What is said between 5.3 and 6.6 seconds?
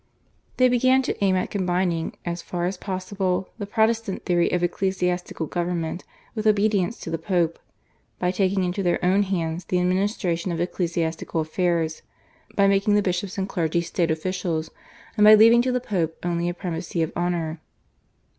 government with